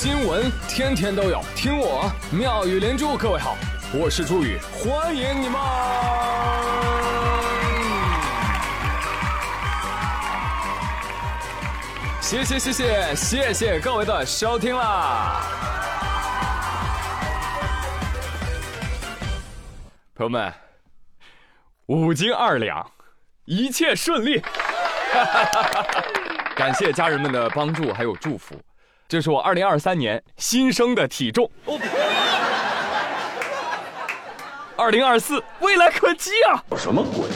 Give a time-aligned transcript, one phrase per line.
[0.00, 3.16] 新闻天天都有，听我妙语连珠。
[3.16, 3.56] 各位好，
[3.92, 5.60] 我是朱宇，欢迎你们！
[12.20, 15.42] 谢谢谢谢谢谢各位的收听啦！
[20.14, 20.54] 朋友们，
[21.86, 22.88] 五斤二两，
[23.46, 24.40] 一切顺利。
[26.54, 28.54] 感谢家人们的帮助还有祝福，
[29.08, 31.50] 这是我二零二三年新生的体重。
[34.76, 36.62] 二零二四未来可期啊！
[36.76, 37.26] 什么鬼？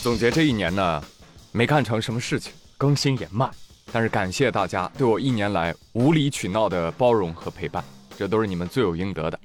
[0.00, 1.02] 总结这一年呢，
[1.50, 3.50] 没干成什么事情，更新也慢，
[3.90, 7.82] 但是感谢大家对我一年来无理取闹的包容和陪伴，
[8.16, 9.40] 这都是你们罪有应得的。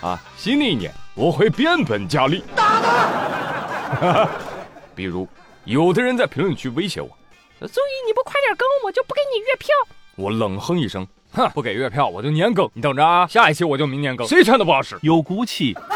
[0.00, 2.42] 啊，新的一年我会变本加厉。
[2.56, 2.80] 打
[4.00, 4.28] 他！
[4.96, 5.28] 比如。
[5.66, 7.10] 有的人在评论区威胁我
[7.66, 9.68] ：“所以你不快点更，我就不给你月票。”
[10.16, 13.26] 我冷哼一声：“哼，不给月票我就年更，你等着啊！
[13.26, 15.76] 下一期我就明年更，谁劝都不好使，有骨气。”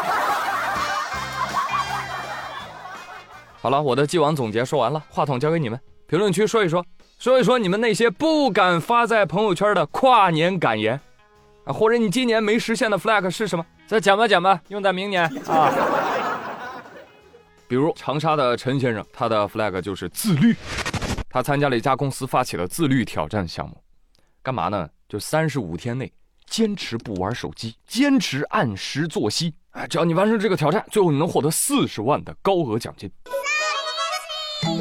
[3.60, 6.84] 好了，我的既往总结说完了，话筒交给你们，评论区说一说，
[7.18, 11.00] 说一说你们那些不敢发在朋友圈的跨年感言
[11.64, 13.64] 啊，或者你今年没实现的 flag 是什么？
[13.86, 15.72] 再讲吧讲吧，用在明年啊。
[17.68, 20.54] 比如长沙的陈先生，他的 flag 就是自律。
[21.34, 23.76] 他参加了一家公司发起的自律挑战项目，
[24.40, 24.88] 干嘛呢？
[25.08, 26.12] 就三十五天内
[26.46, 29.52] 坚持不玩手机，坚持按时作息。
[29.72, 33.10] 哎，只要你完成这个挑战，最后你能获得四十万的高额奖金。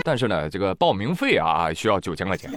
[0.03, 2.51] 但是呢，这个报名费啊，需要九千块钱。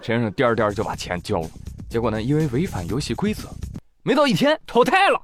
[0.00, 1.48] 陈先生颠颠就把钱交了，
[1.88, 3.48] 结果呢，因为违反游戏规则，
[4.02, 5.22] 没到一天淘汰了。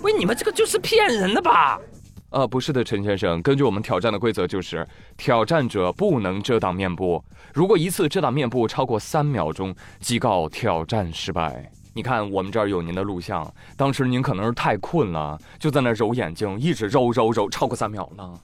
[0.00, 1.80] 喂，你们这个就是骗人的吧？
[2.34, 4.84] 呃，不是的，陈先生，根据我们挑战的规则，就是
[5.16, 11.70] 挑战者不能遮挡面部，如果一次遮挡面部超过三秒钟，即告挑战失败。
[11.94, 18.34] 你看，我们这儿有您的录像，当时您可能是太困了，就在那揉眼睛，一直揉揉揉，超过三秒了，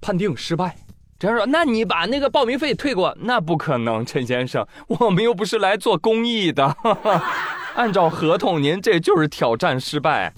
[0.00, 0.76] 判定失败。
[1.18, 3.12] 陈先生，那你把那个报名费退过？
[3.22, 6.76] 那不可能，陈先生，我们又不是来做公益的。
[7.74, 10.32] 按照合同，您这就是挑战失败。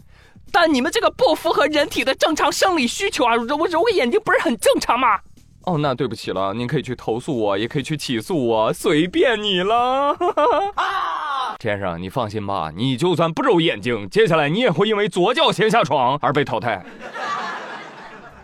[0.55, 3.35] 但你们这个不符合人体的正常生理需求啊！
[3.35, 5.19] 揉我揉个眼睛不是很正常吗？
[5.63, 10.15] 哦，那对不起了，您可以去投诉我，也可以去起诉我，随便你了。
[10.77, 16.87] 啊先生，你放心吧，你就算不揉眼睛，接下来你也会因为左脚先下床而被淘汰。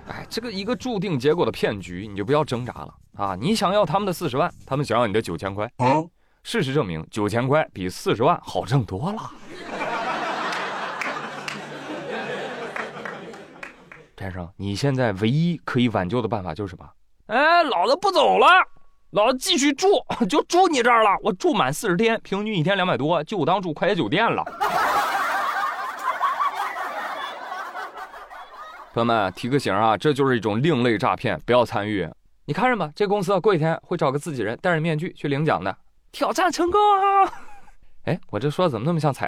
[0.08, 3.36] 哎，这个一个注定结果的骗局，你就不要挣扎了啊！
[3.40, 5.70] 你想要他们的四十万，他们想要你的九千块。
[6.42, 9.30] 事实证明，九千块比四十万好挣多了。
[14.20, 16.86] 先生，你现在唯一可以挽救的办法就是什么？
[17.28, 18.46] 哎，老子不走了，
[19.12, 19.86] 老子继续住，
[20.28, 21.08] 就住你这儿了。
[21.22, 24.44] 我住满四十天，平均一天两百多，就当住快捷酒店了。
[28.92, 32.06] 朋友们，提个醒啊，这就是一种另类诈骗，不要参与。
[32.44, 35.74] 你看着吧，这公司过几天会找个自己人戴着面具去领奖的，
[36.12, 37.32] 挑战成功啊！
[38.04, 39.26] 哎，我这说的怎么那么像彩？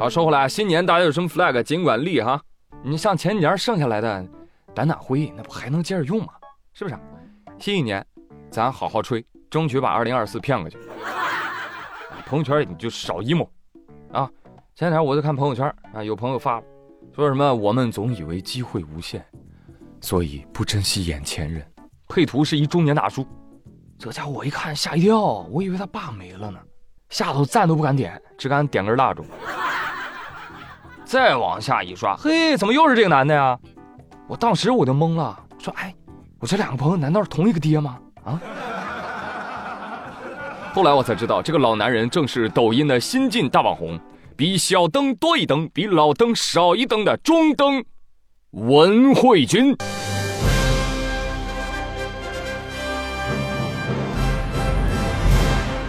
[0.00, 2.40] 好，说回来，新年大家有什么 flag，尽管立哈。
[2.82, 4.26] 你像前几年剩下来的
[4.74, 6.32] 掸掸灰，那不还能接着用吗？
[6.72, 6.98] 是不是？
[7.58, 8.02] 新一年，
[8.50, 10.78] 咱好好吹，争取把二零二四骗过去。
[12.24, 13.46] 朋友圈你就少 emo
[14.10, 14.26] 啊！
[14.74, 16.62] 前两天我就看朋友圈啊，有朋友发
[17.14, 19.22] 说什么我们总以为机会无限，
[20.00, 21.62] 所以不珍惜眼前人。
[22.08, 23.26] 配图是一中年大叔，
[23.98, 26.58] 这家伙我一看吓一跳，我以为他爸没了呢，
[27.10, 29.22] 下头赞都不敢点，只敢点根蜡烛。
[31.10, 33.58] 再往下一刷，嘿，怎么又是这个男的呀？
[34.28, 35.92] 我当时我就懵了，说：“哎，
[36.38, 38.40] 我这两个朋友难道是同一个爹吗？”啊！
[40.72, 43.98] 后来我才知道，这个老男人正是抖音的新晋大网红，
[44.36, 47.84] 比小灯多一灯，比老灯少一灯的中灯
[48.52, 49.76] 文慧君。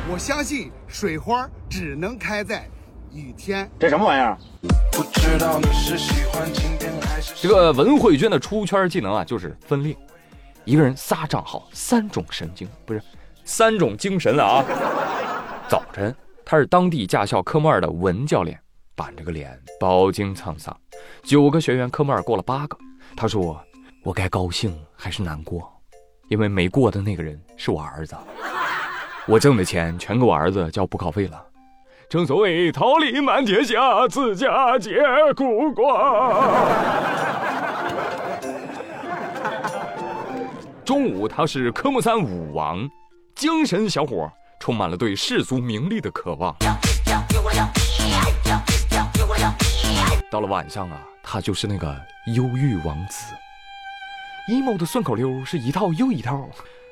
[0.09, 2.67] 我相信水花只能开在。
[3.13, 4.38] 雨天，这什么玩意儿？
[7.36, 9.96] 这个文慧娟的出圈技能啊，就是分裂。
[10.63, 13.02] 一个人仨账号，三种神经，不是
[13.44, 14.63] 三种精神了啊。
[15.68, 16.16] 早晨，
[16.46, 18.58] 他是当地驾校科目二的文教练，
[18.96, 20.75] 板着个脸，饱经沧桑。
[21.24, 22.78] 九个学员，科目二过了八个。
[23.16, 23.60] 他说
[24.04, 25.69] ：“我该高兴还是难过？
[26.30, 28.16] 因为没过的那个人是我儿子。
[29.28, 31.46] 我挣的钱全给我儿子交补考费了。”
[32.12, 35.02] 正所谓桃李满天下，自家皆
[35.34, 36.52] 苦瓜。
[40.84, 42.86] 中午，他是科目三舞王，
[43.34, 44.30] 精神小伙，
[44.60, 46.54] 充满了对世俗名利的渴望。
[50.30, 51.96] 到了晚上啊，他就是那个
[52.36, 53.34] 忧郁王子。
[54.50, 56.50] emo 的顺口溜是一套又一套，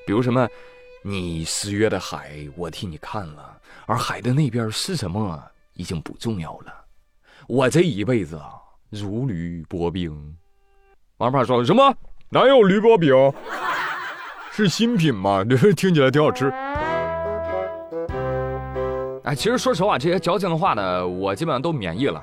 [0.08, 0.48] 比如什么
[1.02, 5.42] “你失约的海，我替你看了，而海的那边是什么，
[5.74, 6.74] 已经不重要了。
[7.48, 8.56] 我这一辈子啊，
[8.90, 10.36] 如履薄冰。”
[11.18, 11.96] 王胖说什么？
[12.30, 13.14] 哪有驴薄饼？
[14.52, 15.44] 是新品吗？
[15.44, 16.50] 这 听起来挺好吃。
[19.24, 22.22] 哎，其实说实话，这些矫情的话呢，我基本上都免疫了。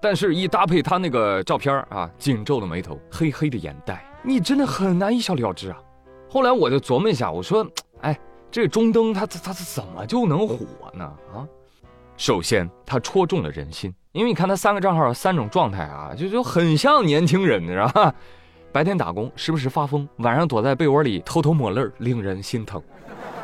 [0.00, 5.76] 但是，一搭配他那个照片啊，紧皱的眉头，黑黑的眼袋，你真的很难一笑了之啊。
[6.30, 7.66] 后来我就琢磨一下，我说，
[8.50, 10.58] 这中登他他他怎么就能火
[10.92, 11.04] 呢？
[11.32, 11.46] 啊，
[12.16, 18.12] 首先他戳中了人心，因为你看他三个账号三种状态啊，就就很像年轻人，是吧？
[18.72, 22.82] 白天打工，时不时发疯，晚上躲在被窝里偷偷抹泪，令人心疼。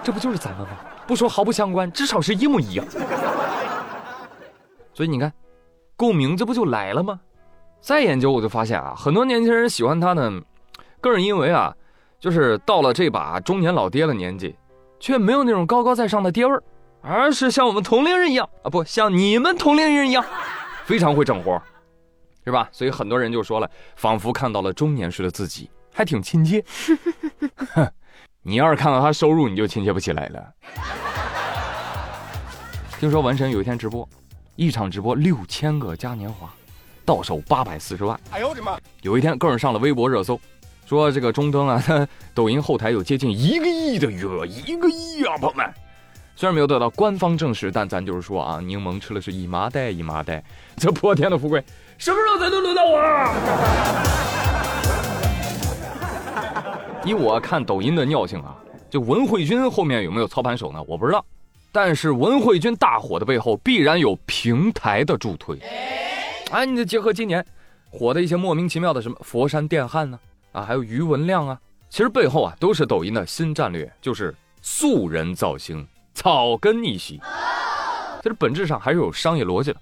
[0.03, 0.77] 这不就是咱们吗？
[1.07, 2.87] 不说毫不相关，至少是一模一样。
[4.93, 5.33] 所以你看，
[5.97, 7.21] 共鸣这不就来了吗？
[7.81, 10.41] 再研究我就发现啊，很多年轻人喜欢他呢，
[11.01, 11.75] 更是因为啊，
[12.19, 14.57] 就是到了这把中年老爹的年纪，
[15.07, 16.61] 却没有那种高高在上的爹味儿，
[17.01, 20.25] 而是像我们同龄人一样啊，不像你们同龄人一样，
[20.85, 21.63] 非常会整活。
[22.45, 22.69] 是吧？
[22.73, 26.65] 所以很多人就说了，仿佛看到了中年时的自己，还挺亲切。
[27.73, 27.89] 哼，
[28.43, 30.45] 你要是看到他收入，你就亲切不起来了。
[32.99, 34.09] 听说文神有一天直播，
[34.57, 36.53] 一场直播六千个嘉年华，
[37.05, 38.19] 到手八百四十万。
[38.33, 38.77] 哎呦我的妈！
[39.03, 40.41] 有一天更是上了微博热搜，
[40.87, 45.69] 说这个中登啊，他抖音后台有接近一个亿的余额，一个亿啊，朋友们。
[46.37, 50.45] 虽然没有得到官方证实，但咱就是说啊，柠檬吃了是一麻袋一麻袋，
[50.77, 51.61] 这破天的富贵。
[51.99, 52.99] 什么时候才能轮到我？
[57.05, 58.57] 以我看抖音的尿性啊，
[58.89, 60.81] 就文慧君后面有没有操盘手呢？
[60.87, 61.25] 我不知道。
[61.73, 65.59] 但是文慧君大火的背后，必然有平台的助推。
[66.53, 67.45] 哎，你得结合今年
[67.91, 70.19] 火的一些莫名其妙的什么佛山电焊呢？
[70.57, 71.61] 啊还有余文亮啊，
[71.91, 77.21] 其实背后啊都是抖音的新战略，就是素人造星，草根逆袭。
[78.23, 79.81] 其实本质上还是有商业逻辑的。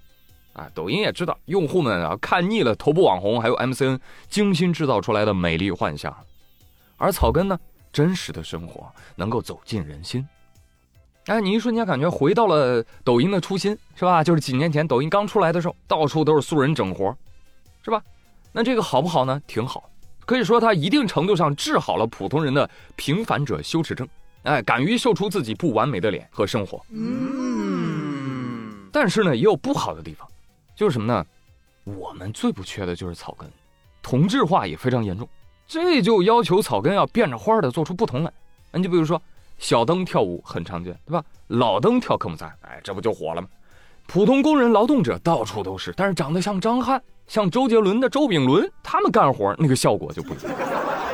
[0.51, 6.13] 啊，抖音也知道用户们啊看腻了头部网红，还有 MCN 精心制造出来的美丽幻想，
[6.97, 7.57] 而草根呢，
[7.93, 8.85] 真实的生活
[9.15, 10.27] 能够走进人心。
[11.27, 14.21] 哎，你一瞬间感觉回到了抖音的初心，是吧？
[14.21, 17.15] 就是几年前抖音刚出来的时候，到处都是素人整活，
[17.81, 18.01] 是吧？
[18.51, 19.41] 那这个好不好呢？
[19.47, 19.89] 挺好，
[20.25, 24.07] 可以说他一定程度上治好了普通人的平凡者羞耻症。
[24.43, 26.83] 哎，敢于秀出自己不完美的脸和生活。
[26.91, 30.27] 嗯，但是呢，也有不好的地方。
[30.75, 31.25] 就是什么呢？
[31.83, 33.49] 我们最不缺的就是草根，
[34.01, 35.27] 同质化也非常严重，
[35.67, 38.33] 这就要求草根要变着花的做出不同来。
[38.71, 39.21] 你就比如说
[39.57, 41.23] 小灯跳舞很常见，对吧？
[41.47, 43.47] 老灯跳科目三，哎，这不就火了吗？
[44.07, 50.51] 普通工人、劳动者到处都是，但是长得像张翰、像周杰伦的周炳伦，他们干活那个效果就不一样。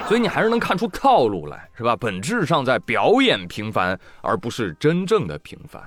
[0.07, 1.95] 所以你还是能看出套路来，是吧？
[1.95, 5.81] 本质上在表演平凡，而不是真正的平凡。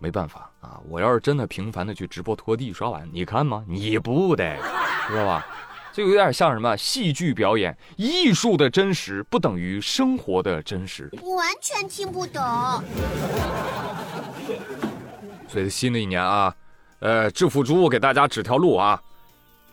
[0.00, 0.80] 没办法啊！
[0.88, 3.64] 我要是真的平凡的去直播拖地刷碗，你看吗？
[3.66, 4.56] 你不得，
[5.08, 5.46] 知道吧？
[5.92, 11.10] 就有点像什么戏剧表演，艺术的真实不等于生活的真实。
[11.20, 12.40] 我完全听不懂。
[15.48, 16.54] 所以新的一年啊，
[17.00, 19.00] 呃，致富猪给大家指条路啊，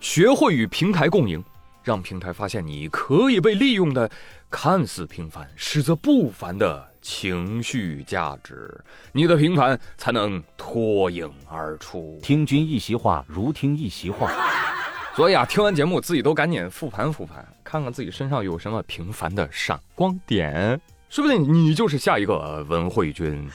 [0.00, 1.42] 学会与平台共赢，
[1.82, 4.10] 让平台发现你可以被利用的
[4.50, 6.92] 看似平凡，实则不凡的。
[7.02, 12.18] 情绪价值，你的平凡才能脱颖而出。
[12.20, 14.28] 听君一席话，如听一席话。
[15.14, 23.48] 所以啊，听完节目自己都赶紧复盘复盘，看看自己身上有什么平凡的闪光点，说不定你就是下一个文慧君。